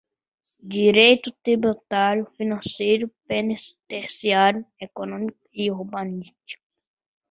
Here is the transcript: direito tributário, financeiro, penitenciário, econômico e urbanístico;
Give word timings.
direito 0.63 1.31
tributário, 1.43 2.25
financeiro, 2.35 3.07
penitenciário, 3.27 4.65
econômico 4.81 5.37
e 5.53 5.69
urbanístico; 5.69 6.63